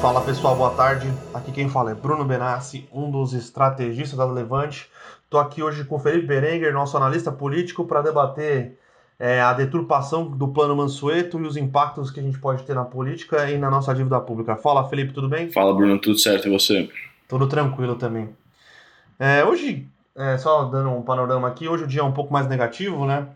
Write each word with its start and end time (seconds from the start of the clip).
Fala 0.00 0.22
pessoal, 0.22 0.56
boa 0.56 0.70
tarde. 0.70 1.12
Aqui 1.34 1.52
quem 1.52 1.68
fala 1.68 1.90
é 1.90 1.94
Bruno 1.94 2.24
Benassi, 2.24 2.88
um 2.90 3.10
dos 3.10 3.34
estrategistas 3.34 4.16
da 4.16 4.24
Levante. 4.24 4.90
Estou 5.24 5.38
aqui 5.38 5.62
hoje 5.62 5.84
com 5.84 5.96
o 5.96 5.98
Felipe 5.98 6.26
Berenguer, 6.26 6.72
nosso 6.72 6.96
analista 6.96 7.30
político, 7.30 7.84
para 7.84 8.00
debater 8.00 8.78
é, 9.18 9.42
a 9.42 9.52
deturpação 9.52 10.26
do 10.26 10.48
plano 10.48 10.74
Mansueto 10.74 11.38
e 11.38 11.42
os 11.42 11.54
impactos 11.54 12.10
que 12.10 12.18
a 12.18 12.22
gente 12.22 12.38
pode 12.38 12.62
ter 12.62 12.74
na 12.74 12.82
política 12.82 13.50
e 13.50 13.58
na 13.58 13.70
nossa 13.70 13.94
dívida 13.94 14.18
pública. 14.20 14.56
Fala 14.56 14.88
Felipe, 14.88 15.12
tudo 15.12 15.28
bem? 15.28 15.52
Fala 15.52 15.74
Bruno, 15.74 16.00
tudo 16.00 16.18
certo 16.18 16.48
e 16.48 16.50
você? 16.50 16.88
Tudo 17.28 17.46
tranquilo 17.46 17.94
também. 17.94 18.30
É, 19.18 19.44
hoje, 19.44 19.86
é, 20.16 20.38
só 20.38 20.64
dando 20.64 20.88
um 20.88 21.02
panorama 21.02 21.46
aqui, 21.46 21.68
hoje 21.68 21.84
o 21.84 21.86
dia 21.86 22.00
é 22.00 22.04
um 22.04 22.12
pouco 22.12 22.32
mais 22.32 22.48
negativo, 22.48 23.04
né? 23.04 23.28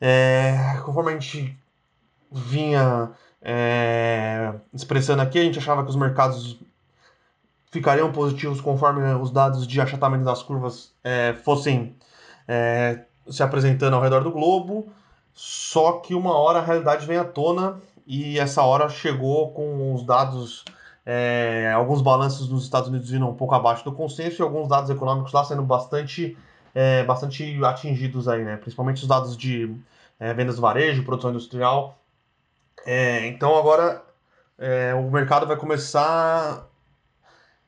É, 0.00 0.78
conforme 0.82 1.10
a 1.10 1.18
gente 1.18 1.54
vinha 2.32 3.10
é, 3.42 4.52
expressando 4.72 5.22
aqui, 5.22 5.38
a 5.38 5.42
gente 5.42 5.58
achava 5.58 5.82
que 5.82 5.90
os 5.90 5.96
mercados 5.96 6.58
ficariam 7.70 8.12
positivos 8.12 8.60
conforme 8.60 9.02
os 9.14 9.30
dados 9.30 9.66
de 9.66 9.80
achatamento 9.80 10.24
das 10.24 10.42
curvas 10.42 10.92
é, 11.02 11.34
fossem 11.44 11.94
é, 12.46 13.04
se 13.28 13.42
apresentando 13.42 13.94
ao 13.94 14.02
redor 14.02 14.22
do 14.24 14.32
globo, 14.32 14.92
só 15.32 15.92
que 15.92 16.14
uma 16.14 16.36
hora 16.36 16.58
a 16.58 16.62
realidade 16.62 17.06
vem 17.06 17.16
à 17.16 17.24
tona 17.24 17.80
e 18.06 18.38
essa 18.38 18.62
hora 18.62 18.88
chegou 18.88 19.52
com 19.52 19.94
os 19.94 20.04
dados, 20.04 20.64
é, 21.06 21.72
alguns 21.72 22.02
balanços 22.02 22.50
nos 22.50 22.64
Estados 22.64 22.88
Unidos 22.88 23.12
indo 23.12 23.26
um 23.26 23.34
pouco 23.34 23.54
abaixo 23.54 23.84
do 23.84 23.92
consenso 23.92 24.42
e 24.42 24.42
alguns 24.42 24.68
dados 24.68 24.90
econômicos 24.90 25.32
lá 25.32 25.44
sendo 25.44 25.62
bastante, 25.62 26.36
é, 26.74 27.04
bastante 27.04 27.64
atingidos 27.64 28.26
aí, 28.26 28.44
né? 28.44 28.56
Principalmente 28.56 29.02
os 29.02 29.06
dados 29.06 29.36
de 29.36 29.72
é, 30.18 30.34
vendas 30.34 30.56
do 30.56 30.62
varejo, 30.62 31.04
produção 31.04 31.30
industrial 31.30 31.99
é, 32.86 33.26
então 33.26 33.56
agora 33.56 34.02
é, 34.58 34.94
o 34.94 35.10
mercado 35.10 35.46
vai 35.46 35.56
começar 35.56 36.66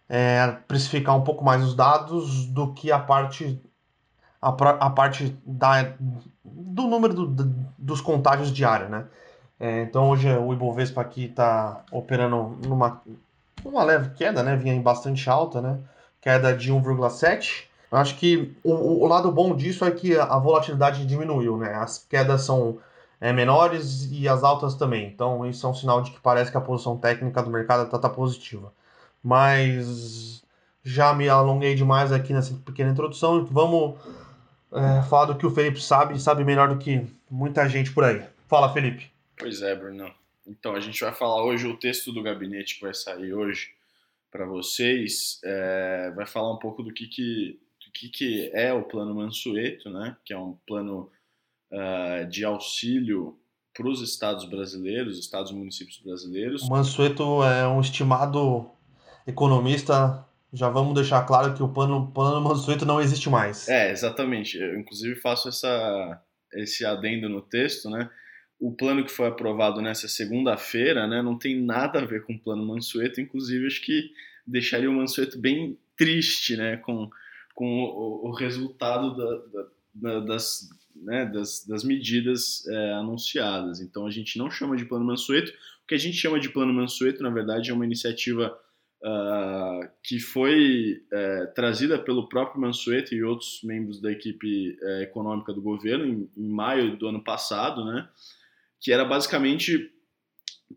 é, 0.09 0.41
a 0.41 0.53
precificar 0.53 1.17
um 1.17 1.25
pouco 1.25 1.45
mais 1.45 1.63
os 1.63 1.75
dados 1.75 2.47
do 2.47 2.73
que 2.73 2.93
a 2.93 2.99
parte 2.99 3.61
a, 4.41 4.49
a 4.49 4.91
parte 4.91 5.37
da, 5.47 5.95
do 6.45 6.83
número 6.83 7.15
do, 7.15 7.27
do, 7.27 7.55
dos 7.79 8.01
contágios 8.01 8.53
diários, 8.53 8.91
né? 8.91 9.07
É, 9.61 9.83
então 9.83 10.11
hoje 10.11 10.29
o 10.29 10.53
Ibovespa 10.53 11.01
aqui 11.01 11.27
está 11.27 11.85
operando 11.93 12.59
numa 12.67 13.01
uma 13.65 13.85
leve 13.85 14.11
queda, 14.11 14.43
né? 14.43 14.57
Vinha 14.57 14.75
em 14.75 14.83
bastante 14.83 15.31
alta, 15.31 15.61
né? 15.61 15.79
Queda 16.21 16.55
de 16.55 16.73
1,7. 16.73 17.65
Acho 17.93 18.17
que 18.17 18.57
o, 18.65 18.73
o 19.05 19.07
lado 19.07 19.31
bom 19.31 19.55
disso 19.55 19.85
é 19.85 19.91
que 19.91 20.19
a 20.19 20.37
volatilidade 20.39 21.07
diminuiu, 21.07 21.57
né? 21.57 21.75
As 21.75 21.99
quedas 21.99 22.43
são 22.43 22.79
é, 23.23 23.33
menores 23.33 24.11
e 24.11 24.29
as 24.29 24.43
altas 24.43 24.75
também. 24.75 25.07
Então, 25.07 25.49
isso 25.49 25.65
é 25.65 25.71
um 25.71 25.75
sinal 25.75 26.03
de 26.03 26.11
que 26.11 26.19
parece 26.19 26.51
que 26.51 26.57
a 26.57 26.61
posição 26.61 26.99
técnica 26.99 27.41
do 27.41 27.51
mercado 27.51 27.85
está 27.85 27.97
tá 27.97 28.11
positiva. 28.11 28.75
Mas 29.23 30.43
já 30.83 31.15
me 31.15 31.29
alonguei 31.29 31.77
demais 31.77 32.11
aqui 32.11 32.33
nessa 32.33 32.53
pequena 32.53 32.91
introdução. 32.91 33.45
Vamos 33.45 33.95
é, 34.73 35.03
falar 35.09 35.27
do 35.27 35.37
que 35.37 35.47
o 35.47 35.53
Felipe 35.53 35.81
sabe, 35.81 36.21
sabe 36.21 36.43
melhor 36.43 36.69
do 36.69 36.79
que 36.79 37.07
muita 37.31 37.69
gente 37.69 37.93
por 37.93 38.03
aí. 38.03 38.25
Fala, 38.49 38.73
Felipe. 38.73 39.09
Pois 39.39 39.63
é, 39.63 39.73
Bruno. 39.77 40.13
Então, 40.45 40.75
a 40.75 40.81
gente 40.81 41.01
vai 41.01 41.15
falar 41.15 41.45
hoje 41.45 41.69
o 41.69 41.77
texto 41.77 42.11
do 42.11 42.25
gabinete 42.25 42.75
que 42.75 42.81
vai 42.81 42.93
sair 42.93 43.33
hoje 43.33 43.71
para 44.33 44.45
vocês. 44.47 45.39
É, 45.45 46.13
vai 46.17 46.27
falar 46.27 46.53
um 46.53 46.59
pouco 46.59 46.83
do 46.83 46.93
que, 46.93 47.07
que, 47.07 47.61
do 47.87 47.93
que, 47.93 48.09
que 48.09 48.51
é 48.53 48.73
o 48.73 48.83
plano 48.83 49.15
Mansueto, 49.15 49.91
né? 49.91 50.17
que 50.25 50.33
é 50.33 50.37
um 50.37 50.57
plano 50.67 51.09
uh, 51.73 52.29
de 52.29 52.45
auxílio 52.45 53.39
para 53.75 53.89
os 53.89 54.03
estados 54.03 54.45
brasileiros, 54.45 55.19
estados 55.19 55.51
e 55.51 55.55
municípios 55.55 55.99
brasileiros. 55.99 56.63
O 56.63 56.71
Mansueto 56.71 57.43
é 57.43 57.67
um 57.67 57.81
estimado 57.81 58.71
economista. 59.27 60.27
Já 60.53 60.69
vamos 60.69 60.95
deixar 60.95 61.23
claro 61.23 61.55
que 61.55 61.63
o 61.63 61.69
plano, 61.69 62.13
plano 62.13 62.41
Mansueto 62.41 62.85
não 62.85 63.01
existe 63.01 63.31
mais. 63.31 63.67
É, 63.69 63.91
exatamente. 63.91 64.59
Eu, 64.59 64.79
inclusive, 64.79 65.15
faço 65.17 65.49
essa, 65.49 66.23
esse 66.55 66.85
adendo 66.85 67.29
no 67.29 67.41
texto, 67.41 67.89
né? 67.89 68.11
O 68.61 68.71
plano 68.71 69.05
que 69.05 69.11
foi 69.11 69.27
aprovado 69.27 69.81
nessa 69.81 70.07
segunda-feira 70.07 71.07
né, 71.09 71.21
não 71.21 71.37
tem 71.37 71.61
nada 71.61 72.01
a 72.01 72.05
ver 72.05 72.25
com 72.25 72.35
o 72.35 72.39
plano 72.39 72.65
Mansueto, 72.65 73.21
inclusive 73.21 73.67
acho 73.67 73.83
que 73.83 74.11
deixaria 74.47 74.89
o 74.89 74.93
Mansueto 74.93 75.37
bem 75.37 75.77
triste 75.97 76.57
né, 76.57 76.77
com, 76.77 77.11
com 77.57 77.67
o, 77.67 78.29
o 78.29 78.33
resultado 78.33 79.17
da, 79.17 79.65
da, 79.95 80.21
das, 80.21 80.69
né, 80.95 81.27
das, 81.27 81.67
das 81.67 81.85
medidas 81.85 82.67
é, 82.67 82.93
anunciadas. 82.93 83.81
Então 83.81 84.07
a 84.07 84.11
gente 84.11 84.39
não 84.39 84.51
chama 84.51 84.77
de 84.77 84.85
plano 84.85 85.05
Mansueto. 85.05 85.51
O 85.85 85.87
que 85.87 85.95
a 85.95 85.99
gente 85.99 86.17
chama 86.17 86.39
de 86.39 86.49
plano 86.49 86.73
Mansueto, 86.73 87.23
na 87.23 87.31
verdade, 87.31 87.71
é 87.71 87.75
uma 87.75 87.85
iniciativa 87.85 88.57
uh, 89.03 89.89
que 90.03 90.19
foi 90.21 91.03
uh, 91.13 91.55
trazida 91.55 91.99
pelo 91.99 92.29
próprio 92.29 92.61
Mansueto 92.61 93.15
e 93.15 93.23
outros 93.23 93.61
membros 93.63 94.01
da 94.01 94.11
equipe 94.11 94.79
uh, 94.81 95.03
econômica 95.03 95.53
do 95.53 95.61
governo 95.61 96.07
em, 96.07 96.31
em, 96.37 96.49
maio 96.49 96.97
do 96.97 97.09
ano 97.09 97.23
passado, 97.23 97.85
né, 97.85 98.09
que 98.81 98.93
era 98.93 99.05
basicamente 99.05 99.91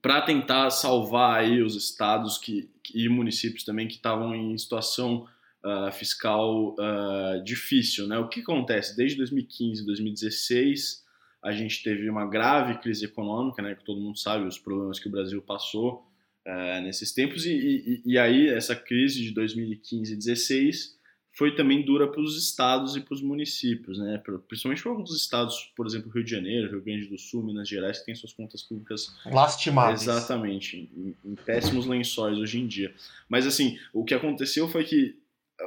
para 0.02 0.22
tentar 0.22 0.70
salvar 0.72 1.40
aí 1.40 1.62
os 1.62 1.76
estados 1.76 2.38
que, 2.38 2.70
e 2.94 3.08
municípios 3.08 3.64
também 3.64 3.88
que 3.88 3.96
estavam 3.96 4.36
em 4.36 4.58
situação 4.58 5.28
uh, 5.66 5.92
fiscal 5.92 6.76
uh, 6.76 7.44
difícil. 7.44 8.08
Né? 8.08 8.18
O 8.20 8.30
que 8.30 8.42
acontece? 8.42 8.96
Desde 8.96 9.18
2015, 9.18 9.86
2016, 9.86 11.04
a 11.44 11.52
gente 11.52 11.84
teve 11.84 12.10
uma 12.10 12.26
grave 12.26 12.78
crise 12.80 13.06
econômica, 13.06 13.62
né, 13.62 13.76
que 13.76 13.84
todo 13.84 14.02
mundo 14.02 14.18
sabe 14.18 14.48
os 14.48 14.58
problemas 14.58 15.00
que 15.00 15.08
o 15.08 15.12
Brasil 15.12 15.42
passou 15.42 16.08
uh, 16.46 16.82
nesses 16.82 17.12
tempos, 17.12 17.46
e, 17.46 17.52
e, 17.52 18.02
e, 18.14 18.18
aí 18.18 18.48
essa 18.48 18.76
crise 18.76 19.22
de 19.22 19.32
2015 19.32 20.14
e 20.14 20.16
2016 20.16 20.96
foi 21.32 21.54
também 21.54 21.86
dura 21.86 22.08
para 22.08 22.22
os 22.22 22.38
estados 22.38 22.96
e 22.96 23.02
para 23.02 23.14
os 23.14 23.22
municípios, 23.22 24.00
né? 24.00 24.24
principalmente 24.48 24.82
para 24.82 24.92
alguns 24.92 25.14
estados, 25.14 25.72
por 25.76 25.86
exemplo, 25.86 26.10
Rio 26.10 26.24
de 26.24 26.32
Janeiro, 26.32 26.72
Rio 26.72 26.82
Grande 26.82 27.08
do 27.08 27.18
Sul, 27.20 27.44
Minas 27.44 27.68
Gerais, 27.68 28.00
que 28.00 28.06
têm 28.06 28.16
suas 28.16 28.32
contas 28.32 28.64
públicas 28.64 29.14
lastimadas. 29.26 30.04
Exatamente, 30.04 30.90
em, 30.96 31.14
em 31.26 31.36
péssimos 31.36 31.86
lençóis 31.86 32.40
hoje 32.40 32.60
em 32.60 32.66
dia. 32.66 32.96
Mas 33.28 33.46
assim, 33.46 33.78
o 33.94 34.06
que 34.06 34.14
aconteceu 34.14 34.70
foi 34.70 34.86
que 34.86 35.20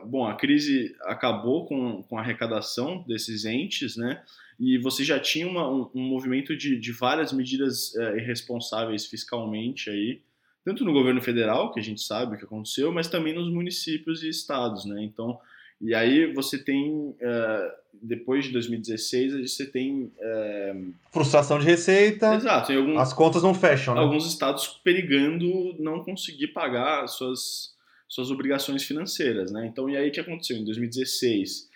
bom, 0.04 0.26
a 0.26 0.34
crise 0.34 0.94
acabou 1.02 1.66
com, 1.66 2.02
com 2.02 2.18
a 2.18 2.20
arrecadação 2.20 3.04
desses 3.06 3.44
entes, 3.44 3.96
né? 3.96 4.22
E 4.58 4.76
você 4.78 5.04
já 5.04 5.20
tinha 5.20 5.46
uma, 5.46 5.70
um, 5.70 5.88
um, 5.94 6.02
movimento 6.02 6.56
de, 6.56 6.78
de 6.78 6.92
várias 6.92 7.32
medidas 7.32 7.94
é, 7.96 8.16
irresponsáveis 8.18 9.06
fiscalmente 9.06 9.88
aí, 9.88 10.20
tanto 10.64 10.84
no 10.84 10.92
governo 10.92 11.22
federal, 11.22 11.72
que 11.72 11.78
a 11.78 11.82
gente 11.82 12.02
sabe 12.02 12.34
o 12.34 12.38
que 12.38 12.44
aconteceu, 12.44 12.92
mas 12.92 13.08
também 13.08 13.32
nos 13.32 13.50
municípios 13.52 14.22
e 14.22 14.28
estados, 14.28 14.84
né? 14.84 15.02
Então, 15.02 15.38
e 15.80 15.94
aí 15.94 16.32
você 16.34 16.58
tem, 16.58 17.14
é, 17.20 17.74
depois 18.02 18.46
de 18.46 18.52
2016, 18.52 19.48
você 19.50 19.64
tem... 19.64 20.12
É... 20.18 20.76
Frustração 21.12 21.58
de 21.58 21.64
receita. 21.64 22.34
Exato. 22.34 22.72
As 22.98 23.12
contas 23.12 23.44
não 23.44 23.54
fecham, 23.54 23.94
né? 23.94 24.00
Alguns 24.00 24.26
estados 24.26 24.66
perigando 24.82 25.76
não 25.78 26.02
conseguir 26.02 26.48
pagar 26.48 27.06
suas 27.06 27.77
suas 28.08 28.30
obrigações 28.30 28.82
financeiras, 28.84 29.52
né? 29.52 29.66
Então, 29.66 29.88
e 29.88 29.96
aí 29.96 30.08
o 30.08 30.12
que 30.12 30.20
aconteceu? 30.20 30.56
Em 30.56 30.64
2016, 30.64 31.68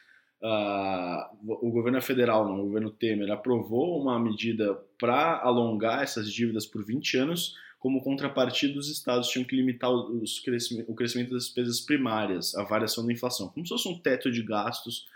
uh, 0.42 1.36
o 1.46 1.70
governo 1.70 2.00
federal, 2.00 2.50
o 2.50 2.64
governo 2.64 2.90
Temer, 2.90 3.30
aprovou 3.30 4.00
uma 4.00 4.18
medida 4.18 4.74
para 4.98 5.40
alongar 5.40 6.02
essas 6.02 6.32
dívidas 6.32 6.66
por 6.66 6.84
20 6.84 7.18
anos, 7.18 7.54
como 7.78 8.00
contrapartida, 8.00 8.78
os 8.78 8.88
estados 8.88 9.28
tinham 9.28 9.44
que 9.44 9.56
limitar 9.56 9.90
crescimento, 10.44 10.90
o 10.90 10.94
crescimento 10.94 11.32
das 11.32 11.44
despesas 11.44 11.80
primárias, 11.80 12.54
a 12.54 12.62
variação 12.62 13.04
da 13.04 13.12
inflação, 13.12 13.48
como 13.48 13.66
se 13.66 13.70
fosse 13.70 13.88
um 13.88 13.98
teto 13.98 14.30
de 14.30 14.40
gastos 14.42 15.06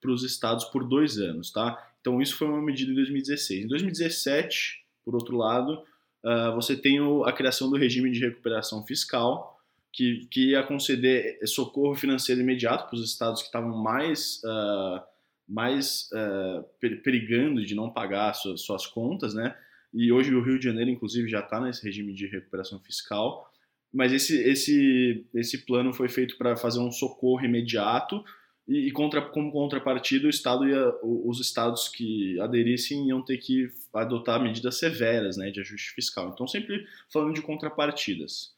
para 0.00 0.10
os 0.10 0.24
estados 0.24 0.64
por 0.64 0.84
dois 0.84 1.18
anos, 1.18 1.52
tá? 1.52 1.90
Então, 2.00 2.20
isso 2.20 2.36
foi 2.36 2.48
uma 2.48 2.60
medida 2.60 2.90
em 2.90 2.94
2016. 2.96 3.64
Em 3.64 3.68
2017, 3.68 4.84
por 5.04 5.14
outro 5.14 5.36
lado, 5.36 5.82
uh, 6.24 6.52
você 6.54 6.76
tem 6.76 7.00
o, 7.00 7.24
a 7.24 7.32
criação 7.32 7.70
do 7.70 7.76
regime 7.76 8.10
de 8.10 8.20
recuperação 8.20 8.84
fiscal, 8.84 9.55
que, 9.96 10.28
que 10.30 10.50
ia 10.50 10.62
conceder 10.62 11.38
socorro 11.46 11.94
financeiro 11.94 12.42
imediato 12.42 12.86
para 12.86 12.96
os 12.96 13.04
estados 13.04 13.40
que 13.40 13.48
estavam 13.48 13.74
mais, 13.82 14.42
uh, 14.44 15.02
mais 15.48 16.10
uh, 16.12 16.62
perigando 17.02 17.64
de 17.64 17.74
não 17.74 17.90
pagar 17.90 18.34
suas, 18.34 18.60
suas 18.60 18.86
contas, 18.86 19.32
né? 19.32 19.56
E 19.94 20.12
hoje 20.12 20.34
o 20.34 20.42
Rio 20.42 20.58
de 20.58 20.66
Janeiro, 20.66 20.90
inclusive, 20.90 21.26
já 21.30 21.40
está 21.40 21.58
nesse 21.58 21.82
regime 21.82 22.12
de 22.12 22.26
recuperação 22.26 22.78
fiscal. 22.80 23.50
Mas 23.90 24.12
esse, 24.12 24.38
esse, 24.42 25.26
esse 25.32 25.64
plano 25.64 25.94
foi 25.94 26.10
feito 26.10 26.36
para 26.36 26.56
fazer 26.56 26.80
um 26.80 26.92
socorro 26.92 27.46
imediato 27.46 28.22
e, 28.68 28.88
e 28.88 28.90
contra, 28.90 29.22
como 29.22 29.50
contrapartida, 29.50 30.26
o 30.26 30.30
Estado 30.30 30.68
ia, 30.68 30.92
os 31.02 31.40
estados 31.40 31.88
que 31.88 32.38
aderissem 32.40 33.08
iam 33.08 33.22
ter 33.22 33.38
que 33.38 33.70
adotar 33.94 34.42
medidas 34.42 34.78
severas 34.78 35.38
né, 35.38 35.50
de 35.50 35.60
ajuste 35.60 35.92
fiscal. 35.92 36.30
Então, 36.34 36.46
sempre 36.46 36.86
falando 37.10 37.32
de 37.32 37.40
contrapartidas. 37.40 38.55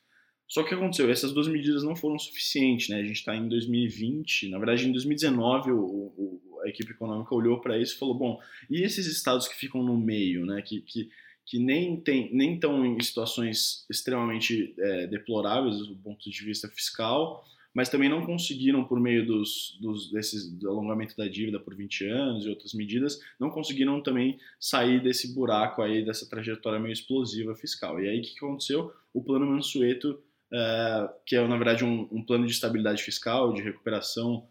Só 0.49 0.63
que 0.63 0.75
aconteceu? 0.75 1.11
Essas 1.11 1.33
duas 1.33 1.47
medidas 1.47 1.83
não 1.83 1.95
foram 1.95 2.19
suficientes, 2.19 2.89
né? 2.89 2.97
A 2.97 3.03
gente 3.03 3.17
está 3.17 3.37
em 3.37 3.49
2020, 3.49 4.49
na 4.49 4.57
verdade 4.57 4.89
em 4.89 4.93
2019 4.93 5.73
o, 5.73 5.79
o, 5.79 6.61
a 6.65 6.69
equipe 6.69 6.91
econômica 6.91 7.35
olhou 7.35 7.61
para 7.61 7.79
isso 7.79 7.95
e 7.95 7.99
falou, 7.99 8.15
bom, 8.15 8.41
e 8.71 8.83
esses 8.83 9.07
estados 9.07 9.47
que 9.47 9.55
ficam 9.55 9.83
no 9.83 9.97
meio, 9.97 10.47
né? 10.47 10.63
Que, 10.63 10.81
que, 10.81 11.11
que 11.45 11.59
nem 11.59 12.01
tem 12.01 12.31
nem 12.33 12.55
estão 12.55 12.85
em 12.85 12.99
situações 13.01 13.85
extremamente 13.91 14.75
é, 14.79 15.07
deploráveis 15.07 15.87
do 15.87 15.97
ponto 15.97 16.31
de 16.31 16.45
vista 16.45 16.67
fiscal, 16.67 17.45
mas 17.75 17.91
também 17.91 18.09
não 18.09 18.25
conseguiram, 18.25 18.83
por 18.83 18.99
meio 18.99 19.27
dos, 19.27 19.77
dos, 19.81 20.11
desses, 20.11 20.51
do 20.51 20.69
alongamento 20.69 21.17
da 21.17 21.29
dívida 21.29 21.61
por 21.61 21.77
20 21.77 22.07
anos 22.07 22.45
e 22.45 22.49
outras 22.49 22.73
medidas, 22.73 23.21
não 23.39 23.51
conseguiram 23.51 24.01
também 24.01 24.39
sair 24.59 25.01
desse 25.03 25.35
buraco 25.35 25.83
aí, 25.83 26.05
dessa 26.05 26.29
trajetória 26.29 26.81
meio 26.81 26.93
explosiva 26.93 27.55
fiscal. 27.55 28.01
E 28.01 28.09
aí 28.09 28.19
o 28.19 28.23
que 28.23 28.35
aconteceu? 28.37 28.93
O 29.13 29.23
plano 29.23 29.47
Mansueto, 29.47 30.19
é, 30.53 31.11
que 31.27 31.37
é 31.37 31.47
na 31.47 31.57
verdade 31.57 31.85
um, 31.85 32.09
um, 32.11 32.25
plano 32.25 32.47
de 32.47 32.53
estabilidade 32.53 33.03
fiscal, 33.03 33.53
de 33.53 33.63
recuperação 33.63 34.49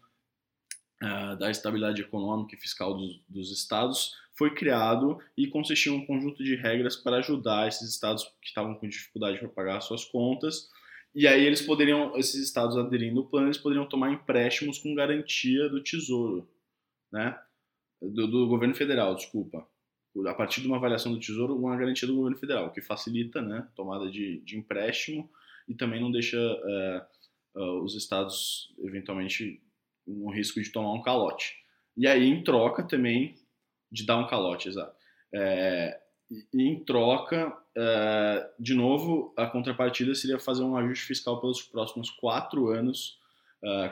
é, 1.02 1.36
da 1.36 1.50
estabilidade 1.50 2.02
econômica 2.02 2.54
e 2.54 2.58
fiscal 2.58 2.94
dos, 2.94 3.20
dos 3.28 3.52
estados, 3.52 4.12
foi 4.36 4.54
criado 4.54 5.18
e 5.36 5.48
consistia 5.48 5.92
em 5.92 5.96
um 5.96 6.06
conjunto 6.06 6.42
de 6.44 6.54
regras 6.54 6.96
para 6.96 7.16
ajudar 7.16 7.68
esses 7.68 7.90
estados 7.90 8.24
que 8.40 8.48
estavam 8.48 8.74
com 8.74 8.88
dificuldade 8.88 9.38
para 9.38 9.48
pagar 9.48 9.80
suas 9.80 10.04
contas 10.04 10.68
e 11.14 11.26
aí 11.26 11.44
eles 11.44 11.62
poderiam, 11.62 12.16
esses 12.16 12.42
estados 12.42 12.76
aderindo 12.76 13.20
ao 13.20 13.26
plano, 13.26 13.46
eles 13.46 13.58
poderiam 13.58 13.88
tomar 13.88 14.12
empréstimos 14.12 14.78
com 14.78 14.94
garantia 14.94 15.68
do 15.68 15.82
Tesouro, 15.82 16.48
né? 17.10 17.36
Do, 18.00 18.28
do, 18.28 18.46
governo 18.46 18.74
federal, 18.74 19.14
desculpa. 19.14 19.66
A 20.26 20.34
partir 20.34 20.60
de 20.60 20.68
uma 20.68 20.76
avaliação 20.76 21.12
do 21.12 21.18
Tesouro, 21.18 21.56
uma 21.56 21.76
garantia 21.76 22.06
do 22.06 22.14
governo 22.14 22.38
federal, 22.38 22.72
que 22.72 22.80
facilita, 22.80 23.42
né, 23.42 23.66
tomada 23.74 24.10
de, 24.10 24.40
de 24.42 24.56
empréstimo 24.56 25.28
e 25.68 25.74
também 25.74 26.00
não 26.00 26.10
deixa 26.10 26.38
é, 26.38 27.06
os 27.82 27.94
estados 27.94 28.74
eventualmente 28.78 29.62
no 30.06 30.30
risco 30.30 30.60
de 30.60 30.70
tomar 30.70 30.92
um 30.92 31.02
calote. 31.02 31.54
E 31.96 32.06
aí, 32.06 32.26
em 32.26 32.42
troca 32.42 32.82
também 32.82 33.36
de 33.90 34.06
dar 34.06 34.16
um 34.16 34.26
calote, 34.26 34.68
exato. 34.68 34.96
É, 35.34 36.00
e 36.30 36.62
em 36.62 36.84
troca, 36.84 37.48
uh, 37.48 38.62
de 38.62 38.74
novo, 38.74 39.32
a 39.36 39.46
contrapartida 39.46 40.14
seria 40.14 40.38
fazer 40.38 40.62
um 40.62 40.76
ajuste 40.76 41.06
fiscal 41.06 41.40
pelos 41.40 41.62
próximos 41.62 42.10
quatro 42.10 42.68
anos, 42.68 43.18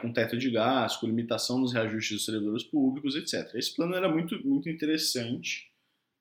com 0.00 0.12
teto 0.12 0.38
de 0.38 0.48
gasto, 0.48 1.00
com 1.00 1.06
limitação 1.06 1.58
nos 1.58 1.72
reajustes 1.72 2.18
dos 2.18 2.24
servidores 2.24 2.62
públicos, 2.62 3.16
etc. 3.16 3.52
Esse 3.56 3.74
plano 3.74 3.96
era 3.96 4.08
muito, 4.08 4.38
muito 4.46 4.68
interessante, 4.68 5.72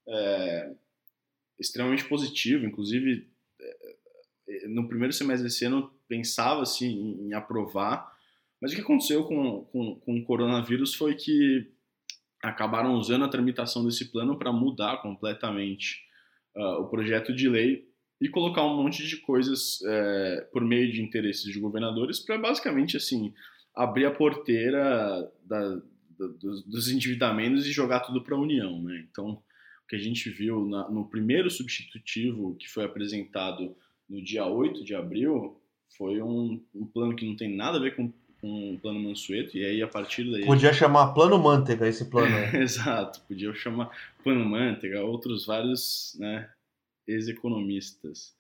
é, 0.08 0.72
extremamente 1.60 2.06
positivo, 2.06 2.66
inclusive 2.66 3.30
no 4.68 4.88
primeiro 4.88 5.14
semestre 5.14 5.48
desse 5.48 5.66
ano 5.66 5.92
pensava-se 6.08 6.86
em, 6.86 7.28
em, 7.28 7.34
aprovar, 7.34 8.12
mas 8.62 8.72
o 8.72 8.76
que 8.76 8.82
aconteceu 8.82 9.24
com, 9.24 9.66
com, 9.66 9.96
com 9.96 10.18
o 10.18 10.24
coronavírus 10.24 10.94
foi 10.94 11.16
que 11.16 11.72
acabaram 12.42 12.96
usando 12.96 13.26
a 13.26 13.30
tramitação 13.30 13.84
desse 13.84 14.12
plano 14.12 14.38
para 14.38 14.52
mudar 14.52 15.02
completamente 15.02 16.02
uh, 16.56 16.82
o 16.82 16.90
projeto 16.90 17.34
de 17.34 17.50
lei 17.50 17.88
e 18.22 18.30
colocar 18.30 18.64
um 18.64 18.82
monte 18.82 19.06
de 19.06 19.18
coisas 19.18 19.80
é, 19.86 20.48
por 20.54 20.64
meio 20.64 20.92
de 20.92 21.02
interesses 21.02 21.52
de 21.52 21.60
governadores 21.60 22.20
para 22.20 22.38
basicamente 22.38 22.96
assim 22.96 23.34
abrir 23.76 24.06
a 24.06 24.12
porteira 24.12 25.30
da, 25.44 25.82
da, 26.18 26.28
dos, 26.40 26.64
dos, 26.66 26.90
endividamentos 26.90 27.66
e 27.66 27.74
jogar 27.74 28.00
tudo 28.00 28.24
para 28.24 28.36
a 28.36 28.40
União, 28.40 28.82
né? 28.82 29.06
Então 29.12 29.32
o 29.32 29.88
que 29.88 29.98
a 29.98 30.00
gente 30.00 30.30
viu 30.30 30.66
na, 30.66 30.90
no 30.90 31.10
primeiro 31.10 31.50
substitutivo 31.50 32.56
que 32.56 32.70
foi 32.70 32.86
apresentado 32.86 33.76
no 34.10 34.22
dia 34.22 34.46
8 34.46 34.84
de 34.84 34.96
abril 34.96 35.60
foi 35.98 36.22
um, 36.22 36.62
um 36.74 36.86
plano 36.86 37.16
que 37.16 37.26
não 37.26 37.36
tem 37.36 37.56
nada 37.56 37.78
a 37.78 37.82
ver 37.82 37.96
com 37.96 38.12
com 38.46 38.74
o 38.74 38.80
plano 38.80 39.00
Mansueto, 39.00 39.58
e 39.58 39.66
aí 39.66 39.82
a 39.82 39.88
partir 39.88 40.30
daí. 40.30 40.46
Podia 40.46 40.72
chamar 40.72 41.14
Plano 41.14 41.40
Manteiga 41.40 41.88
esse 41.88 42.06
plano. 42.06 42.36
Exato, 42.56 43.22
podia 43.22 43.52
chamar 43.56 43.90
Plano 44.24 44.46
Manteiga, 44.46 45.04
outros 45.04 45.48
vários 45.48 46.16
né, 46.20 46.48
ex-economistas. 47.08 48.36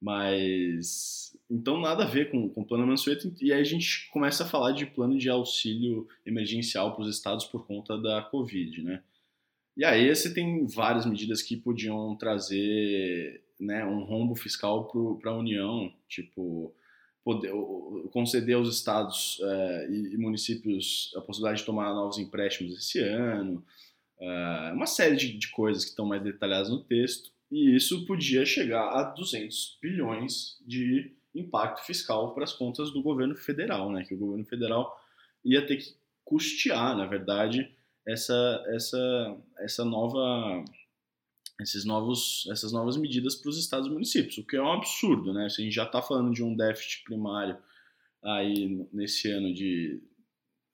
Mas. 0.00 1.36
Então, 1.50 1.78
nada 1.78 2.04
a 2.04 2.06
ver 2.06 2.30
com, 2.30 2.48
com 2.48 2.62
o 2.62 2.64
plano 2.64 2.86
Mansueto, 2.86 3.34
e 3.40 3.52
aí 3.52 3.60
a 3.60 3.64
gente 3.64 4.08
começa 4.10 4.44
a 4.44 4.46
falar 4.46 4.72
de 4.72 4.86
plano 4.86 5.18
de 5.18 5.28
auxílio 5.28 6.08
emergencial 6.24 6.94
para 6.94 7.02
os 7.02 7.14
estados 7.14 7.44
por 7.44 7.66
conta 7.66 7.98
da 7.98 8.22
Covid, 8.22 8.82
né? 8.82 9.02
E 9.76 9.84
aí 9.84 10.14
você 10.14 10.32
tem 10.32 10.66
várias 10.66 11.04
medidas 11.04 11.42
que 11.42 11.56
podiam 11.56 12.16
trazer 12.16 13.43
né, 13.58 13.84
um 13.84 14.04
rombo 14.04 14.34
fiscal 14.34 14.88
para 15.20 15.30
a 15.30 15.36
União, 15.36 15.92
tipo 16.08 16.74
poder, 17.24 17.50
conceder 18.12 18.56
aos 18.56 18.68
estados 18.68 19.40
é, 19.42 19.88
e, 19.90 20.16
municípios 20.18 21.12
a 21.16 21.20
possibilidade 21.22 21.60
de 21.60 21.66
tomar 21.66 21.94
novos 21.94 22.18
empréstimos 22.18 22.76
esse 22.76 22.98
ano, 22.98 23.64
é, 24.20 24.72
uma 24.74 24.86
série 24.86 25.16
de, 25.16 25.38
de 25.38 25.48
coisas 25.50 25.84
que 25.84 25.90
estão 25.90 26.06
mais 26.06 26.22
detalhadas 26.22 26.68
no 26.68 26.84
texto, 26.84 27.30
e 27.50 27.74
isso 27.74 28.04
podia 28.04 28.44
chegar 28.44 28.88
a 28.90 29.02
200 29.04 29.78
bilhões 29.80 30.58
de 30.66 31.12
impacto 31.34 31.84
fiscal 31.84 32.34
para 32.34 32.44
as 32.44 32.52
contas 32.52 32.90
do 32.90 33.02
governo 33.02 33.34
federal, 33.34 33.90
né? 33.90 34.04
Que 34.04 34.14
o 34.14 34.18
governo 34.18 34.44
federal 34.44 34.96
ia 35.44 35.66
ter 35.66 35.76
que 35.76 35.94
custear, 36.24 36.96
na 36.96 37.06
verdade, 37.06 37.70
essa 38.06 38.64
essa 38.68 39.36
essa 39.58 39.84
nova 39.84 40.64
esses 41.60 41.84
novos, 41.84 42.48
essas 42.50 42.72
novas 42.72 42.96
medidas 42.96 43.36
para 43.36 43.48
os 43.48 43.58
estados 43.58 43.86
e 43.86 43.90
municípios, 43.90 44.38
o 44.38 44.44
que 44.44 44.56
é 44.56 44.62
um 44.62 44.72
absurdo, 44.72 45.32
né? 45.32 45.48
Se 45.48 45.60
a 45.60 45.64
gente 45.64 45.74
já 45.74 45.84
está 45.84 46.02
falando 46.02 46.32
de 46.32 46.42
um 46.42 46.56
déficit 46.56 47.04
primário 47.04 47.56
aí 48.22 48.86
nesse 48.92 49.30
ano 49.30 49.52
de, 49.52 50.02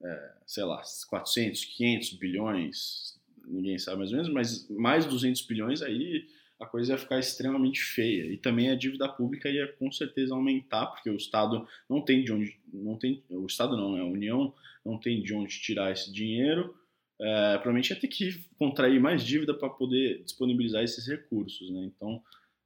é, 0.03 0.35
sei 0.47 0.65
lá, 0.65 0.82
400, 1.09 1.65
500 1.65 2.12
bilhões, 2.15 3.21
ninguém 3.47 3.79
sabe 3.79 3.99
mais 3.99 4.11
ou 4.11 4.17
menos, 4.17 4.32
mas 4.32 4.69
mais 4.71 5.06
200 5.06 5.43
bilhões 5.43 5.82
aí 5.82 6.27
a 6.59 6.67
coisa 6.67 6.93
ia 6.93 6.99
ficar 6.99 7.19
extremamente 7.19 7.81
feia 7.81 8.31
e 8.31 8.37
também 8.37 8.71
a 8.71 8.75
dívida 8.75 9.09
pública 9.09 9.49
ia 9.49 9.67
com 9.67 9.91
certeza 9.91 10.35
aumentar 10.35 10.87
porque 10.87 11.09
o 11.09 11.17
estado 11.17 11.67
não 11.88 12.03
tem 12.03 12.23
de 12.23 12.32
onde 12.32 12.61
não 12.71 12.99
tem 12.99 13.25
o 13.31 13.47
estado 13.47 13.79
não 13.79 13.94
né? 13.94 14.03
a 14.03 14.05
União 14.05 14.55
não 14.85 14.99
tem 14.99 15.23
de 15.23 15.32
onde 15.32 15.59
tirar 15.59 15.91
esse 15.91 16.12
dinheiro 16.12 16.79
é, 17.20 17.52
provavelmente 17.55 17.90
ia 17.90 18.00
ter 18.00 18.08
que 18.08 18.40
contrair 18.58 18.99
mais 18.99 19.22
dívida 19.22 19.52
para 19.52 19.69
poder 19.69 20.22
disponibilizar 20.25 20.82
esses 20.82 21.06
recursos, 21.06 21.70
né? 21.70 21.90
Então, 21.94 22.22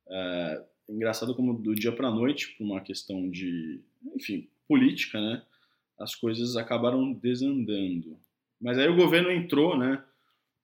é, 0.08 0.64
engraçado 0.88 1.34
como 1.34 1.58
do 1.58 1.74
dia 1.74 1.90
para 1.90 2.08
a 2.08 2.14
noite, 2.14 2.54
por 2.56 2.64
uma 2.64 2.80
questão 2.80 3.28
de, 3.28 3.80
enfim, 4.14 4.48
política, 4.68 5.20
né? 5.20 5.42
As 5.98 6.14
coisas 6.14 6.56
acabaram 6.56 7.12
desandando. 7.12 8.16
Mas 8.60 8.78
aí 8.78 8.88
o 8.88 8.96
governo 8.96 9.30
entrou, 9.30 9.76
né? 9.76 10.02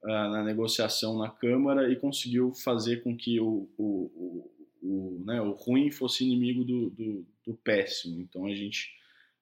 Na 0.03 0.43
negociação 0.43 1.19
na 1.19 1.29
Câmara 1.29 1.93
e 1.93 1.97
conseguiu 1.97 2.55
fazer 2.55 3.03
com 3.03 3.15
que 3.15 3.39
o, 3.39 3.69
o, 3.77 4.11
o, 4.17 4.51
o, 4.83 5.25
né, 5.27 5.43
o 5.43 5.53
ruim 5.53 5.91
fosse 5.91 6.25
inimigo 6.25 6.65
do, 6.65 6.89
do, 6.89 7.27
do 7.47 7.55
péssimo. 7.55 8.19
Então 8.19 8.47
a 8.47 8.55
gente, 8.55 8.89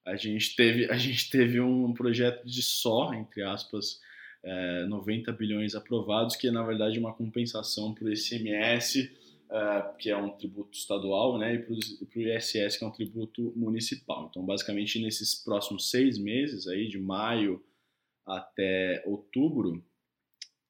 a 0.05 0.17
gente 0.17 0.57
teve 0.57 0.91
a 0.91 0.97
gente 0.99 1.31
teve 1.31 1.61
um 1.61 1.95
projeto 1.95 2.45
de 2.45 2.61
só, 2.61 3.15
entre 3.15 3.45
aspas, 3.45 4.01
é, 4.49 4.87
90 4.87 5.31
bilhões 5.33 5.75
aprovados, 5.75 6.35
que 6.35 6.49
é 6.49 6.51
na 6.51 6.65
verdade 6.65 6.99
uma 6.99 7.13
compensação 7.13 7.93
para 7.93 8.05
o 8.05 8.13
ICMS, 8.13 9.11
é, 9.51 9.95
que 9.99 10.11
é 10.11 10.17
um 10.17 10.31
tributo 10.31 10.77
estadual, 10.77 11.39
né, 11.39 11.55
e 11.55 11.59
para 11.59 12.19
o 12.19 12.23
ISS, 12.23 12.79
que 12.79 12.85
é 12.85 12.87
um 12.87 12.93
tributo 12.93 13.53
municipal. 13.55 14.29
Então, 14.31 14.45
basicamente, 14.45 14.99
nesses 15.01 15.35
próximos 15.35 15.91
seis 15.91 16.19
meses, 16.19 16.67
aí, 16.67 16.89
de 16.89 16.99
maio 16.99 17.63
até 18.27 19.03
outubro, 19.07 19.83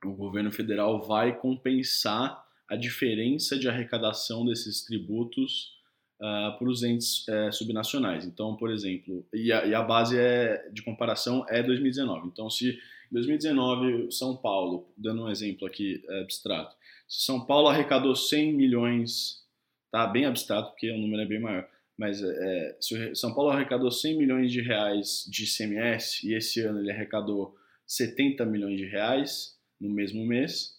o 0.04 0.12
governo 0.14 0.50
federal 0.50 1.02
vai 1.06 1.36
compensar 1.38 2.44
a 2.68 2.76
diferença 2.76 3.58
de 3.58 3.68
arrecadação 3.68 4.44
desses 4.44 4.84
tributos 4.84 5.72
uh, 6.20 6.56
para 6.58 6.68
os 6.68 6.82
entes 6.82 7.26
uh, 7.28 7.52
subnacionais. 7.52 8.24
Então, 8.24 8.56
por 8.56 8.70
exemplo, 8.70 9.26
e 9.32 9.52
a, 9.52 9.66
e 9.66 9.74
a, 9.74 9.82
base 9.82 10.18
é, 10.18 10.68
de 10.70 10.82
comparação 10.82 11.44
é 11.48 11.62
2019. 11.62 12.28
Então, 12.28 12.48
se 12.50 12.78
2019, 13.10 14.10
São 14.12 14.36
Paulo, 14.36 14.92
dando 14.96 15.24
um 15.24 15.30
exemplo 15.30 15.66
aqui 15.66 16.02
é, 16.08 16.20
abstrato, 16.20 16.76
se 17.08 17.24
São 17.24 17.44
Paulo 17.44 17.68
arrecadou 17.68 18.14
100 18.14 18.52
milhões, 18.52 19.42
tá 19.90 20.06
bem 20.06 20.26
abstrato 20.26 20.70
porque 20.70 20.90
o 20.90 20.98
número 20.98 21.22
é 21.22 21.26
bem 21.26 21.40
maior, 21.40 21.68
mas 21.98 22.22
é, 22.22 22.76
se 22.80 23.14
São 23.14 23.34
Paulo 23.34 23.50
arrecadou 23.50 23.90
100 23.90 24.18
milhões 24.18 24.52
de 24.52 24.60
reais 24.60 25.24
de 25.28 25.44
ICMS 25.44 26.28
e 26.28 26.34
esse 26.34 26.60
ano 26.60 26.80
ele 26.80 26.92
arrecadou 26.92 27.56
70 27.86 28.44
milhões 28.44 28.76
de 28.76 28.84
reais 28.84 29.56
no 29.80 29.88
mesmo 29.88 30.24
mês, 30.26 30.78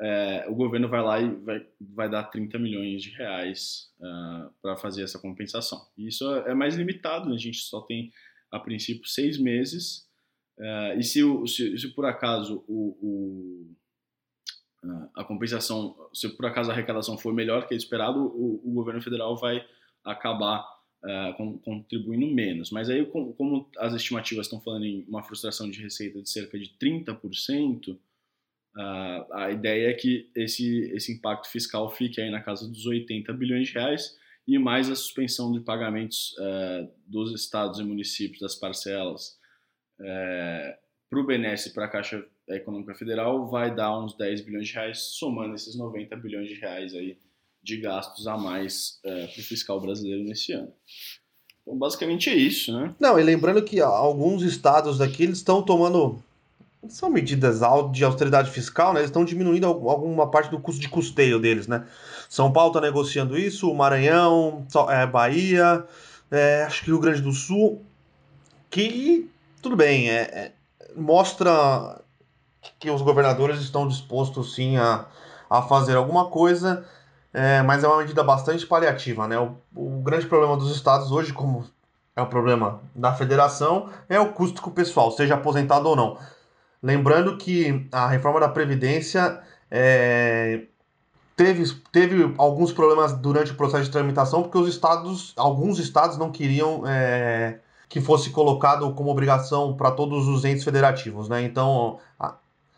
é, 0.00 0.46
o 0.48 0.54
governo 0.54 0.88
vai 0.88 1.02
lá 1.02 1.20
e 1.20 1.30
vai, 1.36 1.66
vai 1.78 2.10
dar 2.10 2.24
30 2.24 2.58
milhões 2.58 3.02
de 3.02 3.10
reais 3.10 3.90
uh, 4.00 4.06
ah, 4.06 4.50
para 4.62 4.76
fazer 4.76 5.02
essa 5.02 5.18
compensação. 5.18 5.78
E 5.96 6.08
isso 6.08 6.24
é 6.46 6.54
mais 6.54 6.74
limitado, 6.74 7.28
né? 7.28 7.34
a 7.34 7.38
gente 7.38 7.58
só 7.58 7.82
tem, 7.82 8.10
a 8.50 8.58
princípio, 8.58 9.06
seis 9.06 9.38
meses 9.38 10.09
Uh, 10.60 10.98
e 10.98 11.02
se, 11.02 11.22
se, 11.46 11.78
se, 11.78 11.88
por 11.88 12.04
acaso 12.04 12.62
o, 12.68 12.94
o, 13.00 13.74
a 15.16 15.24
compensação, 15.24 15.96
se 16.12 16.28
por 16.36 16.44
acaso 16.44 16.70
a 16.70 16.74
arrecadação 16.74 17.16
for 17.16 17.32
melhor 17.32 17.66
que 17.66 17.74
esperado, 17.74 18.20
o, 18.20 18.60
o 18.62 18.74
governo 18.74 19.00
federal 19.00 19.34
vai 19.36 19.64
acabar 20.04 20.60
uh, 21.02 21.34
com, 21.38 21.58
contribuindo 21.58 22.26
menos. 22.26 22.70
Mas 22.70 22.90
aí, 22.90 23.06
como, 23.06 23.32
como, 23.32 23.70
as 23.78 23.94
estimativas 23.94 24.46
estão 24.46 24.60
falando 24.60 24.84
em 24.84 25.04
uma 25.08 25.22
frustração 25.22 25.70
de 25.70 25.82
receita 25.82 26.20
de 26.20 26.28
cerca 26.28 26.58
de 26.58 26.70
30%, 26.78 27.98
Uh, 28.76 29.26
a 29.32 29.50
ideia 29.50 29.90
é 29.90 29.94
que 29.94 30.30
esse, 30.34 30.92
esse 30.92 31.12
impacto 31.12 31.48
fiscal 31.48 31.90
fique 31.90 32.20
aí 32.20 32.30
na 32.30 32.40
casa 32.40 32.68
dos 32.68 32.86
80 32.86 33.32
bilhões 33.32 33.66
de 33.66 33.74
reais 33.74 34.16
e 34.46 34.58
mais 34.58 34.88
a 34.88 34.94
suspensão 34.94 35.50
de 35.50 35.60
pagamentos 35.60 36.32
uh, 36.38 36.88
dos 37.04 37.34
estados 37.34 37.80
e 37.80 37.82
municípios 37.82 38.40
das 38.40 38.54
parcelas 38.54 39.30
uh, 39.30 39.39
é, 40.00 40.78
para 41.08 41.20
o 41.20 41.26
BNS 41.26 41.68
e 41.68 41.72
para 41.72 41.86
a 41.86 41.88
Caixa 41.88 42.24
Econômica 42.48 42.94
Federal 42.94 43.48
vai 43.48 43.74
dar 43.74 43.98
uns 43.98 44.16
10 44.16 44.42
bilhões 44.42 44.68
de 44.68 44.74
reais, 44.74 44.98
somando 44.98 45.54
esses 45.54 45.76
90 45.76 46.16
bilhões 46.16 46.48
de 46.48 46.54
reais 46.54 46.94
aí 46.94 47.18
de 47.62 47.76
gastos 47.76 48.26
a 48.26 48.36
mais 48.36 48.98
uh, 49.04 49.32
para 49.32 49.40
o 49.40 49.44
fiscal 49.44 49.80
brasileiro 49.80 50.24
nesse 50.24 50.52
ano. 50.52 50.72
Então, 51.62 51.76
basicamente 51.76 52.30
é 52.30 52.34
isso, 52.34 52.72
né? 52.72 52.94
Não, 52.98 53.18
e 53.18 53.22
lembrando 53.22 53.62
que 53.62 53.80
alguns 53.80 54.42
estados 54.42 54.98
daqui 54.98 55.24
eles 55.24 55.38
estão 55.38 55.62
tomando 55.62 56.22
são 56.88 57.10
medidas 57.10 57.60
de 57.92 58.04
austeridade 58.04 58.50
fiscal, 58.50 58.94
né? 58.94 59.00
Eles 59.00 59.10
estão 59.10 59.24
diminuindo 59.24 59.66
alguma 59.66 60.30
parte 60.30 60.50
do 60.50 60.58
custo 60.58 60.80
de 60.80 60.88
custeio 60.88 61.38
deles, 61.38 61.66
né? 61.66 61.86
São 62.28 62.50
Paulo 62.50 62.70
está 62.70 62.80
negociando 62.80 63.38
isso, 63.38 63.70
o 63.70 63.76
Maranhão, 63.76 64.66
é, 64.88 65.06
Bahia, 65.06 65.84
é, 66.30 66.62
acho 66.62 66.80
que 66.80 66.86
Rio 66.86 66.98
Grande 66.98 67.20
do 67.20 67.32
Sul, 67.32 67.82
que 68.70 69.29
tudo 69.62 69.76
bem, 69.76 70.10
é, 70.10 70.20
é, 70.20 70.52
mostra 70.96 72.02
que 72.78 72.90
os 72.90 73.02
governadores 73.02 73.60
estão 73.60 73.86
dispostos 73.86 74.54
sim 74.54 74.76
a, 74.76 75.06
a 75.48 75.62
fazer 75.62 75.96
alguma 75.96 76.26
coisa, 76.26 76.84
é, 77.32 77.62
mas 77.62 77.84
é 77.84 77.88
uma 77.88 77.98
medida 77.98 78.22
bastante 78.22 78.66
paliativa, 78.66 79.28
né? 79.28 79.38
O, 79.38 79.56
o 79.74 80.02
grande 80.02 80.26
problema 80.26 80.56
dos 80.56 80.74
estados 80.74 81.10
hoje, 81.12 81.32
como 81.32 81.64
é 82.16 82.22
o 82.22 82.26
problema 82.26 82.80
da 82.94 83.14
federação, 83.14 83.88
é 84.08 84.18
o 84.18 84.32
custo 84.32 84.60
com 84.60 84.70
o 84.70 84.74
pessoal, 84.74 85.10
seja 85.10 85.34
aposentado 85.34 85.88
ou 85.88 85.96
não. 85.96 86.18
Lembrando 86.82 87.36
que 87.36 87.86
a 87.92 88.06
reforma 88.08 88.40
da 88.40 88.48
Previdência 88.48 89.40
é, 89.70 90.62
teve, 91.36 91.64
teve 91.92 92.34
alguns 92.38 92.72
problemas 92.72 93.12
durante 93.12 93.52
o 93.52 93.54
processo 93.54 93.84
de 93.84 93.90
tramitação, 93.90 94.42
porque 94.42 94.58
os 94.58 94.68
estados, 94.68 95.32
alguns 95.36 95.78
estados 95.78 96.16
não 96.16 96.32
queriam 96.32 96.82
é, 96.86 97.60
que 97.90 98.00
fosse 98.00 98.30
colocado 98.30 98.94
como 98.94 99.10
obrigação 99.10 99.76
para 99.76 99.90
todos 99.90 100.28
os 100.28 100.44
entes 100.44 100.62
federativos, 100.62 101.28
né? 101.28 101.42
Então, 101.42 101.98
a, 102.18 102.36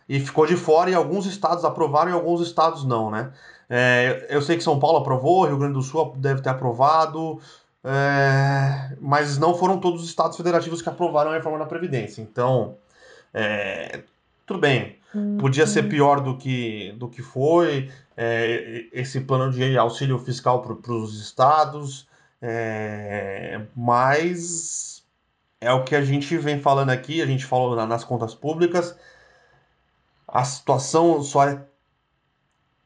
e 0.08 0.18
ficou 0.18 0.46
de 0.46 0.56
fora 0.56 0.90
e 0.90 0.94
alguns 0.94 1.26
estados 1.26 1.66
aprovaram 1.66 2.10
e 2.10 2.14
alguns 2.14 2.40
estados 2.40 2.82
não, 2.82 3.10
né? 3.10 3.30
É, 3.68 4.26
eu 4.30 4.40
sei 4.40 4.56
que 4.56 4.62
São 4.62 4.80
Paulo 4.80 4.98
aprovou, 4.98 5.44
Rio 5.44 5.58
Grande 5.58 5.74
do 5.74 5.82
Sul 5.82 6.14
deve 6.16 6.40
ter 6.40 6.48
aprovado, 6.48 7.38
é, 7.84 8.96
mas 9.00 9.36
não 9.36 9.54
foram 9.54 9.78
todos 9.78 10.02
os 10.02 10.08
estados 10.08 10.34
federativos 10.34 10.80
que 10.80 10.88
aprovaram 10.88 11.30
a 11.30 11.34
reforma 11.34 11.58
da 11.58 11.66
Previdência. 11.66 12.22
Então, 12.22 12.76
é, 13.34 14.00
tudo 14.46 14.60
bem, 14.60 14.96
podia 15.38 15.66
ser 15.66 15.84
uhum. 15.84 15.90
pior 15.90 16.20
do 16.20 16.38
que, 16.38 16.94
do 16.96 17.06
que 17.06 17.20
foi 17.20 17.90
é, 18.16 18.86
esse 18.94 19.20
plano 19.20 19.52
de 19.52 19.76
auxílio 19.76 20.18
fiscal 20.18 20.62
para 20.62 20.92
os 20.92 21.20
estados, 21.20 22.08
é, 22.40 23.60
mas 23.76 24.91
é 25.62 25.72
o 25.72 25.84
que 25.84 25.94
a 25.94 26.02
gente 26.02 26.36
vem 26.36 26.60
falando 26.60 26.90
aqui, 26.90 27.22
a 27.22 27.26
gente 27.26 27.46
falou 27.46 27.76
nas 27.86 28.02
contas 28.02 28.34
públicas, 28.34 28.96
a 30.26 30.44
situação 30.44 31.22
só 31.22 31.44
é 31.44 31.62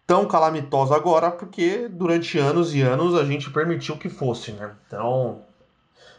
tão 0.06 0.26
calamitosa 0.26 0.94
agora 0.94 1.30
porque 1.30 1.88
durante 1.88 2.38
anos 2.38 2.74
e 2.74 2.82
anos 2.82 3.14
a 3.14 3.24
gente 3.24 3.50
permitiu 3.50 3.96
que 3.96 4.10
fosse, 4.10 4.52
né? 4.52 4.72
Então, 4.86 5.40